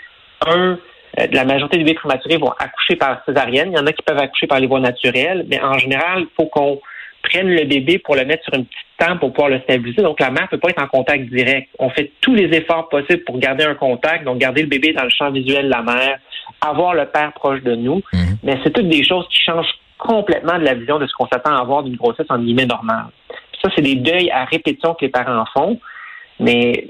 un, 0.47 0.79
euh, 1.21 1.27
la 1.33 1.45
majorité 1.45 1.79
des 1.79 1.85
bébés 1.85 1.95
prématurés 1.95 2.39
vont 2.39 2.53
accoucher 2.59 2.97
par 2.97 3.23
césarienne. 3.27 3.71
Il 3.73 3.77
y 3.77 3.81
en 3.81 3.87
a 3.87 3.93
qui 3.93 4.03
peuvent 4.03 4.19
accoucher 4.19 4.47
par 4.47 4.61
les 4.61 4.67
voies 4.67 4.81
naturelles, 4.81 5.45
mais 5.49 5.61
en 5.63 5.79
général, 5.79 6.21
il 6.23 6.29
faut 6.37 6.47
qu'on 6.47 6.81
prenne 7.23 7.49
le 7.49 7.65
bébé 7.65 7.99
pour 7.99 8.17
le 8.17 8.25
mettre 8.25 8.45
sur 8.45 8.55
une 8.55 8.65
petite 8.65 8.87
tente 8.99 9.21
pour 9.21 9.33
pouvoir 9.33 9.51
le 9.51 9.61
stabiliser. 9.61 10.03
Donc, 10.03 10.21
la 10.21 10.31
mère 10.31 10.49
peut 10.49 10.59
pas 10.59 10.71
être 10.71 10.83
en 10.83 10.89
contact 10.89 11.25
direct. 11.27 11.69
On 11.79 11.91
fait 11.91 12.11
tous 12.21 12.35
les 12.35 12.57
efforts 12.57 12.89
possibles 12.89 13.23
pour 13.25 13.39
garder 13.39 13.65
un 13.65 13.75
contact, 13.75 14.25
donc 14.25 14.39
garder 14.39 14.63
le 14.63 14.69
bébé 14.69 14.93
dans 14.93 15.05
le 15.05 15.11
champ 15.11 15.31
visuel 15.31 15.67
de 15.67 15.71
la 15.71 15.83
mère, 15.83 16.19
avoir 16.61 16.95
le 16.95 17.07
père 17.07 17.33
proche 17.33 17.63
de 17.63 17.75
nous. 17.77 18.03
Mhm. 18.13 18.39
Mais 18.43 18.59
c'est 18.65 18.73
toutes 18.73 18.89
des 18.89 19.05
choses 19.05 19.27
qui 19.29 19.43
changent 19.43 19.75
complètement 19.99 20.59
de 20.59 20.65
la 20.65 20.75
vision 20.75 20.99
de 20.99 21.07
ce 21.07 21.13
qu'on 21.13 21.29
s'attend 21.29 21.55
à 21.55 21.61
avoir 21.61 21.85
d'une 21.85 21.97
grossesse 21.97 22.27
en 22.29 22.39
guillemets 22.39 22.67
normale. 22.67 23.07
ça, 23.63 23.71
c'est 23.77 23.83
des 23.83 23.95
deuils 23.95 24.31
à 24.31 24.45
répétition 24.45 24.95
que 24.95 25.05
les 25.05 25.11
parents 25.11 25.45
font. 25.55 25.79
Mais 26.41 26.89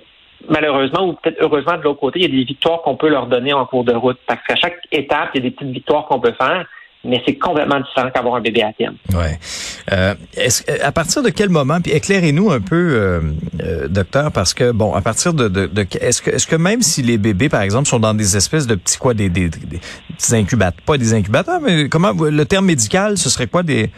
malheureusement 0.49 1.09
ou 1.09 1.13
peut-être 1.15 1.39
heureusement 1.41 1.77
de 1.77 1.83
l'autre 1.83 2.01
côté, 2.01 2.21
il 2.21 2.23
y 2.23 2.33
a 2.33 2.37
des 2.37 2.45
victoires 2.45 2.83
qu'on 2.83 2.97
peut 2.97 3.09
leur 3.09 3.27
donner 3.27 3.53
en 3.53 3.67
cours 3.67 3.85
de 3.85 3.95
route. 3.95 4.19
Parce 4.27 4.41
qu'à 4.47 4.57
chaque 4.57 4.79
étape, 4.91 5.31
il 5.35 5.43
y 5.43 5.47
a 5.47 5.49
des 5.49 5.55
petites 5.55 5.73
victoires 5.73 6.07
qu'on 6.07 6.21
peut 6.21 6.35
faire. 6.39 6.67
Mais 7.05 7.21
c'est 7.27 7.35
complètement 7.35 7.81
différent 7.81 8.11
qu'avoir 8.15 8.37
un 8.37 8.41
bébé 8.41 8.63
à 8.63 8.73
terme. 8.73 8.95
Ouais. 9.13 9.37
Euh, 9.91 10.15
à 10.85 10.93
partir 10.93 11.25
de 11.25 11.31
quel 11.31 11.49
moment, 11.49 11.81
puis 11.81 11.91
éclairez-nous 11.91 12.53
un 12.53 12.61
peu, 12.61 12.77
euh, 12.77 13.21
euh, 13.61 13.89
docteur, 13.89 14.31
parce 14.31 14.55
que 14.55 14.71
bon, 14.71 14.95
à 14.95 15.01
partir 15.01 15.35
de, 15.35 15.49
de, 15.49 15.67
de 15.67 15.85
est-ce 16.01 16.23
que 16.23 16.31
est-ce 16.31 16.47
que 16.47 16.55
même 16.55 16.81
si 16.81 17.03
les 17.03 17.19
bébés, 17.19 17.49
par 17.49 17.63
exemple, 17.63 17.89
sont 17.89 17.99
dans 17.99 18.15
des 18.15 18.37
espèces 18.37 18.69
de 18.69 18.77
petits 18.77 18.99
quoi, 18.99 19.15
des, 19.15 19.29
des, 19.29 19.49
des 19.49 19.81
incubateurs, 20.31 20.81
pas 20.87 20.97
des 20.97 21.13
incubateurs, 21.13 21.61
mais 21.61 21.89
comment 21.89 22.13
le 22.13 22.45
terme 22.45 22.67
médical, 22.67 23.19
ce 23.19 23.29
serait 23.29 23.49
quoi 23.49 23.65
des 23.65 23.91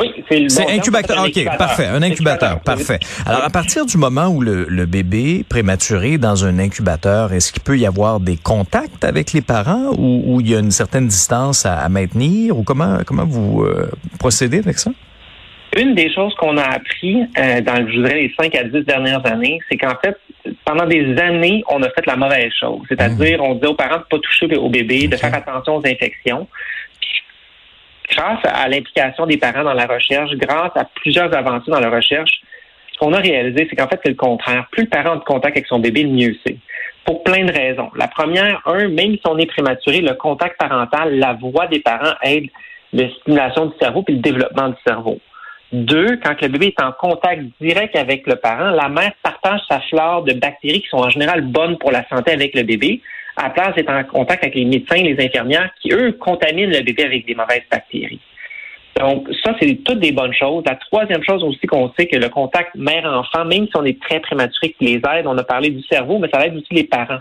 Oui, 0.00 0.24
c'est 0.28 0.48
C'est 0.48 0.70
incubateur. 0.70 1.24
OK, 1.24 1.44
parfait. 1.58 1.86
Un 1.86 2.02
incubateur, 2.02 2.60
parfait. 2.60 2.98
Alors, 3.26 3.44
à 3.44 3.50
partir 3.50 3.86
du 3.86 3.98
moment 3.98 4.28
où 4.28 4.40
le, 4.40 4.86
bébé 4.86 5.44
prématuré 5.48 6.18
dans 6.18 6.44
un 6.44 6.58
incubateur, 6.58 7.32
est-ce 7.32 7.52
qu'il 7.52 7.62
peut 7.62 7.78
y 7.78 7.86
avoir 7.86 8.18
des 8.18 8.36
contacts 8.36 9.04
avec 9.04 9.32
les 9.32 9.42
parents 9.42 9.92
ou, 9.96 10.40
il 10.40 10.50
y 10.50 10.54
a 10.56 10.58
une 10.58 10.70
certaine 10.70 11.06
distance 11.06 11.66
à, 11.66 11.88
maintenir 11.88 12.56
ou 12.56 12.62
comment 12.62 12.98
comment 13.06 13.24
vous 13.24 13.62
euh, 13.62 13.90
procédez 14.18 14.58
avec 14.58 14.78
ça? 14.78 14.90
Une 15.76 15.94
des 15.94 16.12
choses 16.12 16.34
qu'on 16.34 16.56
a 16.56 16.62
appris 16.62 17.22
euh, 17.38 17.60
dans, 17.60 17.86
je 17.86 18.00
dirais, 18.00 18.14
les 18.14 18.34
5 18.40 18.54
à 18.56 18.64
10 18.64 18.84
dernières 18.84 19.24
années, 19.24 19.58
c'est 19.70 19.76
qu'en 19.76 19.94
fait, 20.04 20.16
pendant 20.64 20.86
des 20.86 21.16
années, 21.18 21.62
on 21.70 21.82
a 21.82 21.88
fait 21.90 22.06
la 22.06 22.16
mauvaise 22.16 22.50
chose. 22.58 22.80
C'est-à-dire, 22.88 23.38
mmh. 23.38 23.42
on 23.42 23.54
disait 23.54 23.66
aux 23.68 23.74
parents 23.74 23.96
de 23.96 24.00
ne 24.00 24.18
pas 24.18 24.18
toucher 24.18 24.56
au 24.56 24.68
bébé, 24.68 25.06
de 25.06 25.16
faire 25.16 25.34
attention 25.34 25.76
aux 25.76 25.86
infections 25.86 26.48
grâce 28.20 28.40
à 28.44 28.68
l'implication 28.68 29.26
des 29.26 29.38
parents 29.38 29.64
dans 29.64 29.74
la 29.74 29.86
recherche, 29.86 30.32
grâce 30.34 30.72
à 30.74 30.84
plusieurs 30.96 31.34
avancées 31.34 31.70
dans 31.70 31.80
la 31.80 31.90
recherche, 31.90 32.42
ce 32.92 32.98
qu'on 32.98 33.12
a 33.12 33.18
réalisé, 33.18 33.66
c'est 33.68 33.76
qu'en 33.76 33.88
fait, 33.88 34.00
c'est 34.02 34.10
le 34.10 34.16
contraire. 34.16 34.66
Plus 34.72 34.84
le 34.84 34.88
parent 34.90 35.12
a 35.12 35.16
de 35.16 35.24
contact 35.24 35.56
avec 35.56 35.66
son 35.66 35.78
bébé, 35.78 36.04
mieux 36.04 36.36
c'est. 36.46 36.56
Pour 37.06 37.22
plein 37.22 37.44
de 37.44 37.52
raisons. 37.52 37.90
La 37.96 38.08
première, 38.08 38.60
un, 38.66 38.88
même 38.88 39.14
si 39.14 39.22
on 39.24 39.38
est 39.38 39.46
prématuré, 39.46 40.02
le 40.02 40.14
contact 40.14 40.58
parental, 40.58 41.18
la 41.18 41.32
voix 41.32 41.66
des 41.66 41.80
parents 41.80 42.14
aide 42.22 42.48
la 42.92 43.08
stimulation 43.20 43.66
du 43.66 43.72
cerveau 43.80 44.02
puis 44.02 44.16
le 44.16 44.20
développement 44.20 44.68
du 44.68 44.76
cerveau. 44.86 45.18
Deux, 45.72 46.18
quand 46.22 46.40
le 46.42 46.48
bébé 46.48 46.74
est 46.76 46.82
en 46.82 46.92
contact 46.92 47.42
direct 47.60 47.96
avec 47.96 48.26
le 48.26 48.36
parent, 48.36 48.70
la 48.70 48.88
mère 48.88 49.12
partage 49.22 49.60
sa 49.68 49.80
flore 49.82 50.24
de 50.24 50.32
bactéries 50.32 50.82
qui 50.82 50.88
sont 50.88 50.98
en 50.98 51.10
général 51.10 51.42
bonnes 51.42 51.78
pour 51.78 51.92
la 51.92 52.06
santé 52.08 52.32
avec 52.32 52.54
le 52.54 52.64
bébé 52.64 53.00
à 53.40 53.44
la 53.44 53.50
place 53.50 53.74
d'être 53.74 53.90
en 53.90 54.04
contact 54.04 54.44
avec 54.44 54.54
les 54.54 54.64
médecins, 54.64 54.96
les 54.96 55.18
infirmières, 55.24 55.70
qui, 55.80 55.92
eux, 55.92 56.12
contaminent 56.12 56.72
le 56.72 56.82
bébé 56.82 57.04
avec 57.04 57.26
des 57.26 57.34
mauvaises 57.34 57.62
bactéries. 57.70 58.20
Donc, 58.98 59.28
ça, 59.42 59.54
c'est 59.58 59.82
toutes 59.82 60.00
des 60.00 60.12
bonnes 60.12 60.34
choses. 60.34 60.62
La 60.66 60.74
troisième 60.74 61.22
chose 61.24 61.42
aussi 61.42 61.66
qu'on 61.66 61.90
sait 61.98 62.06
que 62.06 62.16
le 62.16 62.28
contact 62.28 62.74
mère-enfant, 62.74 63.44
même 63.46 63.66
si 63.66 63.72
on 63.76 63.84
est 63.84 64.00
très 64.00 64.20
prématuré, 64.20 64.74
qui 64.78 64.84
les 64.84 64.96
aide, 64.96 65.26
on 65.26 65.38
a 65.38 65.44
parlé 65.44 65.70
du 65.70 65.82
cerveau, 65.84 66.18
mais 66.18 66.28
ça 66.32 66.44
aide 66.44 66.54
aussi 66.54 66.74
les 66.74 66.84
parents. 66.84 67.20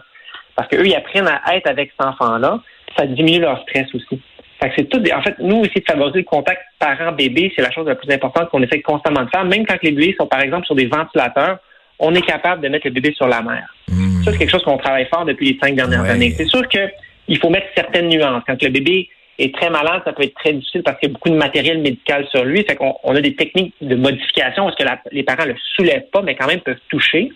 Parce 0.56 0.68
qu'eux, 0.68 0.86
ils 0.86 0.96
apprennent 0.96 1.28
à 1.28 1.56
être 1.56 1.68
avec 1.68 1.92
cet 1.92 2.06
enfant-là, 2.06 2.60
ça 2.98 3.06
diminue 3.06 3.40
leur 3.40 3.62
stress 3.62 3.88
aussi. 3.94 4.20
Fait 4.62 4.70
que 4.70 4.76
c'est 4.78 4.90
tout 4.90 5.02
En 5.16 5.22
fait, 5.22 5.36
nous, 5.40 5.62
essayer 5.62 5.80
de 5.80 5.90
favoriser 5.90 6.20
le 6.20 6.26
contact 6.26 6.62
parent-bébé, 6.80 7.54
c'est 7.56 7.62
la 7.62 7.72
chose 7.72 7.88
la 7.88 7.96
plus 7.96 8.12
importante 8.14 8.50
qu'on 8.50 8.62
essaie 8.62 8.82
constamment 8.82 9.24
de 9.24 9.30
faire. 9.30 9.46
Même 9.46 9.66
quand 9.66 9.78
les 9.82 9.92
bébés 9.92 10.16
sont, 10.20 10.28
par 10.28 10.42
exemple, 10.42 10.66
sur 10.66 10.76
des 10.76 10.88
ventilateurs, 10.88 11.60
on 11.98 12.14
est 12.14 12.22
capable 12.22 12.62
de 12.62 12.68
mettre 12.68 12.88
le 12.88 12.94
bébé 12.94 13.14
sur 13.14 13.28
la 13.28 13.42
mer. 13.42 13.74
Hmm. 13.88 14.09
Ça, 14.24 14.32
c'est 14.32 14.38
quelque 14.38 14.52
chose 14.52 14.64
qu'on 14.64 14.78
travaille 14.78 15.08
fort 15.08 15.26
depuis 15.26 15.54
les 15.54 15.60
cinq 15.62 15.76
dernières 15.76 16.04
années. 16.04 16.34
C'est 16.36 16.48
sûr 16.48 16.68
qu'il 16.68 17.38
faut 17.40 17.50
mettre 17.50 17.68
certaines 17.76 18.10
nuances. 18.10 18.44
Quand 18.48 18.62
le 18.62 18.70
bébé 18.70 19.10
est 19.38 19.54
très 19.56 19.70
malade, 19.70 20.02
ça 20.06 20.14
peut 20.14 20.24
être 20.24 20.36
très 20.36 20.54
difficile 20.54 20.84
parce 20.84 21.00
qu'il 21.00 21.10
y 21.10 21.12
a 21.12 21.14
beaucoup 21.14 21.30
de 21.30 21.36
matériel 21.36 21.80
médical 21.80 22.28
sur 22.30 22.44
lui. 22.44 22.64
Fait 22.64 22.76
qu'on 22.76 22.96
on 23.04 23.16
a 23.16 23.22
des 23.22 23.36
techniques 23.36 23.74
de 23.82 23.96
modification 23.96 24.66
parce 24.66 24.76
que 24.76 24.84
les 25.12 25.24
parents 25.24 25.46
ne 25.46 25.52
le 25.52 25.58
soulèvent 25.76 26.10
pas, 26.12 26.22
mais 26.22 26.36
quand 26.36 26.48
même 26.48 26.60
peuvent 26.60 26.78
toucher. 26.90 27.32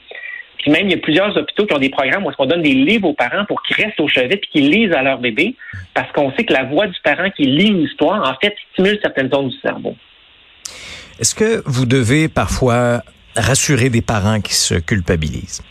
Puis 0.57 0.71
même, 0.71 0.87
il 0.87 0.91
y 0.91 0.95
a 0.95 0.97
plusieurs 0.97 1.35
hôpitaux 1.35 1.65
qui 1.65 1.73
ont 1.73 1.79
des 1.79 1.89
programmes 1.89 2.25
où 2.25 2.31
on 2.37 2.45
donne 2.45 2.61
des 2.61 2.73
livres 2.73 3.09
aux 3.09 3.13
parents 3.13 3.43
pour 3.45 3.61
qu'ils 3.63 3.75
restent 3.83 3.99
au 3.99 4.07
chevet 4.07 4.35
et 4.35 4.39
qu'ils 4.39 4.69
lisent 4.69 4.93
à 4.93 5.01
leur 5.01 5.19
bébé 5.19 5.55
parce 5.93 6.09
qu'on 6.13 6.31
sait 6.33 6.45
que 6.45 6.53
la 6.53 6.63
voix 6.63 6.87
du 6.87 6.97
parent 7.03 7.29
qui 7.31 7.43
lit 7.43 7.67
une 7.67 7.81
histoire, 7.81 8.21
en 8.29 8.35
fait, 8.41 8.55
stimule 8.71 8.97
certaines 9.01 9.29
zones 9.29 9.49
du 9.49 9.57
cerveau. 9.59 9.95
Est-ce 11.19 11.35
que 11.35 11.61
vous 11.65 11.85
devez 11.85 12.29
parfois 12.29 13.01
rassurer 13.35 13.89
des 13.89 14.01
parents 14.01 14.39
qui 14.39 14.53
se 14.53 14.75
culpabilisent? 14.75 15.61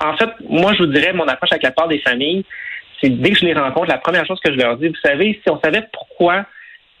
En 0.00 0.16
fait, 0.16 0.30
moi, 0.48 0.72
je 0.74 0.84
vous 0.84 0.92
dirais, 0.92 1.12
mon 1.12 1.26
approche 1.26 1.52
avec 1.52 1.62
la 1.62 1.70
part 1.70 1.88
des 1.88 1.98
familles, 2.00 2.44
c'est 3.00 3.10
dès 3.10 3.30
que 3.30 3.38
je 3.38 3.44
les 3.44 3.54
rencontre, 3.54 3.88
la 3.88 3.98
première 3.98 4.26
chose 4.26 4.40
que 4.42 4.52
je 4.52 4.58
leur 4.58 4.76
dis, 4.76 4.88
vous 4.88 4.94
savez, 5.04 5.40
si 5.42 5.50
on 5.50 5.60
savait 5.60 5.86
pourquoi 5.92 6.46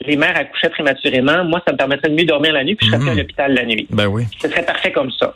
les 0.00 0.16
mères 0.16 0.36
accouchaient 0.36 0.70
prématurément, 0.70 1.44
moi, 1.44 1.62
ça 1.66 1.72
me 1.72 1.78
permettrait 1.78 2.10
de 2.10 2.14
mieux 2.14 2.26
dormir 2.26 2.52
la 2.52 2.64
nuit, 2.64 2.74
puis 2.74 2.86
je 2.86 2.92
serais 2.92 3.00
plus 3.00 3.10
à 3.10 3.12
mhm. 3.12 3.18
l'hôpital 3.18 3.54
la 3.54 3.64
nuit. 3.64 3.86
Ben 3.90 4.06
oui. 4.06 4.24
Ce 4.40 4.48
serait 4.48 4.64
parfait 4.64 4.92
comme 4.92 5.10
ça. 5.12 5.34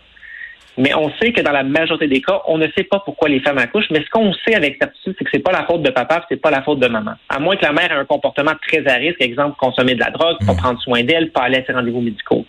Mais 0.76 0.94
on 0.94 1.10
sait 1.20 1.32
que 1.32 1.40
dans 1.40 1.50
la 1.50 1.64
majorité 1.64 2.06
des 2.06 2.20
cas, 2.20 2.40
on 2.46 2.56
ne 2.56 2.68
sait 2.76 2.84
pas 2.84 3.00
pourquoi 3.04 3.28
les 3.28 3.40
femmes 3.40 3.58
accouchent, 3.58 3.90
mais 3.90 4.00
ce 4.00 4.10
qu'on 4.10 4.32
sait 4.32 4.54
avec 4.54 4.76
certitude, 4.80 5.16
c'est 5.18 5.24
que 5.24 5.30
c'est 5.32 5.40
pas 5.40 5.50
la 5.50 5.64
faute 5.64 5.82
de 5.82 5.90
papa, 5.90 6.24
c'est 6.28 6.40
pas 6.40 6.52
la 6.52 6.62
faute 6.62 6.78
de 6.78 6.86
maman. 6.86 7.14
À 7.28 7.40
moins 7.40 7.56
que 7.56 7.64
la 7.64 7.72
mère 7.72 7.90
ait 7.90 7.96
un 7.96 8.04
comportement 8.04 8.52
très 8.68 8.86
à 8.86 8.94
risque, 8.94 9.20
exemple 9.20 9.56
consommer 9.58 9.96
de 9.96 10.00
la 10.00 10.10
drogue, 10.10 10.36
pas 10.46 10.52
mhm. 10.52 10.58
prendre 10.58 10.80
soin 10.80 11.02
d'elle, 11.02 11.32
pas 11.32 11.42
aller 11.42 11.58
à 11.58 11.64
ses 11.64 11.72
rendez-vous 11.72 12.00
médicaux. 12.00 12.46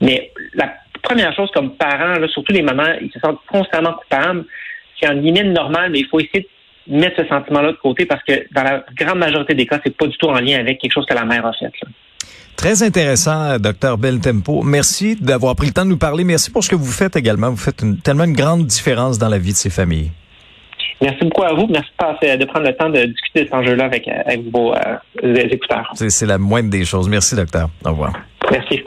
Mais 0.00 0.32
la 0.54 0.74
première 1.02 1.34
chose 1.34 1.50
comme 1.52 1.74
parents, 1.76 2.16
surtout 2.28 2.52
les 2.52 2.62
mamans, 2.62 2.94
ils 3.00 3.10
se 3.12 3.18
sentent 3.20 3.40
constamment 3.46 3.94
coupables. 3.94 4.44
C'est 5.00 5.06
un 5.06 5.14
limite 5.14 5.46
normal, 5.46 5.90
mais 5.92 6.00
il 6.00 6.06
faut 6.06 6.20
essayer 6.20 6.48
de 6.86 6.96
mettre 6.96 7.22
ce 7.22 7.28
sentiment-là 7.28 7.72
de 7.72 7.76
côté 7.76 8.06
parce 8.06 8.22
que 8.24 8.46
dans 8.52 8.62
la 8.62 8.84
grande 8.96 9.18
majorité 9.18 9.54
des 9.54 9.66
cas, 9.66 9.78
c'est 9.84 9.96
pas 9.96 10.06
du 10.06 10.16
tout 10.16 10.26
en 10.26 10.40
lien 10.40 10.58
avec 10.58 10.78
quelque 10.80 10.92
chose 10.92 11.06
que 11.06 11.14
la 11.14 11.24
mère 11.24 11.46
a 11.46 11.52
fait. 11.52 11.70
Très 12.56 12.82
intéressant, 12.82 13.56
docteur 13.58 13.98
Beltempo. 13.98 14.62
Merci 14.64 15.14
d'avoir 15.14 15.54
pris 15.54 15.68
le 15.68 15.72
temps 15.72 15.84
de 15.84 15.90
nous 15.90 15.98
parler. 15.98 16.24
Merci 16.24 16.50
pour 16.50 16.64
ce 16.64 16.68
que 16.68 16.74
vous 16.74 16.90
faites 16.90 17.14
également. 17.14 17.50
Vous 17.50 17.56
faites 17.56 17.84
tellement 18.02 18.24
une 18.24 18.32
grande 18.32 18.66
différence 18.66 19.16
dans 19.18 19.28
la 19.28 19.38
vie 19.38 19.52
de 19.52 19.56
ces 19.56 19.70
familles. 19.70 20.10
Merci 21.00 21.24
beaucoup 21.24 21.44
à 21.44 21.54
vous. 21.54 21.68
Merci 21.68 21.90
de, 22.36 22.44
prendre 22.46 22.66
le 22.66 22.74
temps 22.74 22.90
de 22.90 23.04
discuter 23.04 23.42
de 23.42 23.44
cet 23.44 23.54
enjeu-là 23.54 23.84
avec, 23.84 24.08
vos 24.52 24.74
euh, 24.74 25.34
écouteurs. 25.34 25.92
C'est 25.94 26.26
la 26.26 26.38
moindre 26.38 26.70
des 26.70 26.84
choses. 26.84 27.08
Merci, 27.08 27.36
docteur. 27.36 27.68
Au 27.84 27.90
revoir. 27.90 28.12
Merci. 28.50 28.82